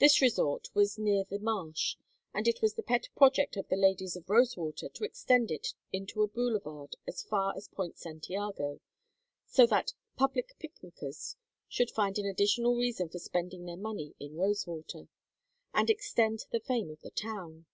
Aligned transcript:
This 0.00 0.20
resort 0.20 0.66
was 0.74 0.98
near 0.98 1.22
the 1.22 1.38
marsh, 1.38 1.94
and 2.34 2.48
it 2.48 2.60
was 2.60 2.74
the 2.74 2.82
pet 2.82 3.06
project 3.14 3.56
of 3.56 3.68
the 3.68 3.76
ladies 3.76 4.16
of 4.16 4.28
Rosewater 4.28 4.88
to 4.88 5.04
extend 5.04 5.52
it 5.52 5.68
into 5.92 6.22
a 6.24 6.26
boulevard 6.26 6.96
as 7.06 7.22
far 7.22 7.56
as 7.56 7.68
Point 7.68 7.96
Santiago, 7.96 8.80
so 9.46 9.64
that 9.66 9.92
"public 10.16 10.58
picnickers" 10.58 11.36
should 11.68 11.92
find 11.92 12.18
an 12.18 12.26
additional 12.26 12.74
reason 12.74 13.08
for 13.08 13.20
spending 13.20 13.64
their 13.66 13.76
money 13.76 14.16
in 14.18 14.34
Rosewater, 14.34 15.06
and 15.72 15.88
extend 15.88 16.40
the 16.50 16.58
fame 16.58 16.90
of 16.90 17.00
the 17.02 17.10
town. 17.10 17.66